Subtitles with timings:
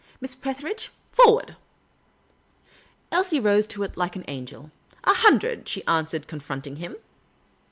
[0.19, 1.55] Miss Petheridge, for ward!"
[3.11, 4.71] Elsie rose to it like an angel."
[5.03, 6.95] A hundred," she an swered, confronting him.